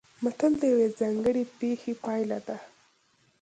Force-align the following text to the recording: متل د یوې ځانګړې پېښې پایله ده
متل 0.23 0.51
د 0.61 0.63
یوې 0.71 0.87
ځانګړې 0.99 1.43
پېښې 1.59 1.93
پایله 2.03 2.39
ده 2.47 2.57